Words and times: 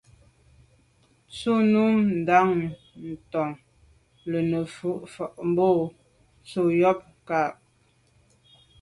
Njù 1.31 1.53
num 1.71 1.93
ndàn 2.21 2.49
njon 3.05 3.49
le’njù 4.29 4.61
fa 5.13 5.25
bo 5.55 5.67
sô 6.49 6.63
yub 6.79 6.99
nkage. 7.19 7.55